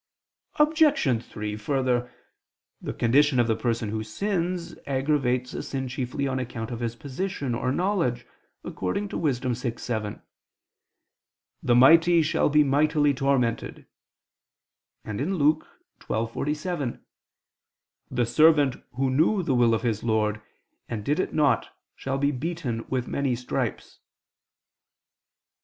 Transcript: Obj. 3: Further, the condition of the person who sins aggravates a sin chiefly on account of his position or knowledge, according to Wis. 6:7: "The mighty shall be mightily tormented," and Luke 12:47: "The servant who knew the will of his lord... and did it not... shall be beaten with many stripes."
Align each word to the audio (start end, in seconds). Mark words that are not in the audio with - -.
Obj. 0.55 1.23
3: 1.23 1.57
Further, 1.57 2.11
the 2.81 2.91
condition 2.91 3.39
of 3.39 3.45
the 3.45 3.55
person 3.55 3.89
who 3.89 4.03
sins 4.03 4.75
aggravates 4.87 5.53
a 5.53 5.61
sin 5.61 5.87
chiefly 5.87 6.27
on 6.27 6.39
account 6.39 6.71
of 6.71 6.79
his 6.79 6.95
position 6.95 7.53
or 7.53 7.71
knowledge, 7.71 8.25
according 8.63 9.09
to 9.09 9.17
Wis. 9.19 9.39
6:7: 9.39 10.23
"The 11.61 11.75
mighty 11.75 12.23
shall 12.23 12.49
be 12.49 12.63
mightily 12.63 13.13
tormented," 13.13 13.85
and 15.05 15.35
Luke 15.37 15.67
12:47: 15.99 16.99
"The 18.09 18.25
servant 18.25 18.77
who 18.95 19.11
knew 19.11 19.43
the 19.43 19.53
will 19.53 19.75
of 19.75 19.83
his 19.83 20.03
lord... 20.03 20.41
and 20.89 21.05
did 21.05 21.19
it 21.19 21.31
not... 21.31 21.75
shall 21.95 22.17
be 22.17 22.31
beaten 22.31 22.87
with 22.89 23.07
many 23.07 23.35
stripes." 23.35 23.99